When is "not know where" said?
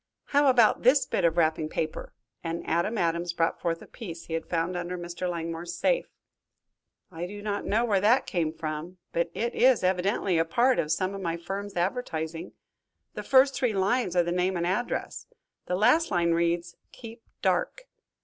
7.43-8.01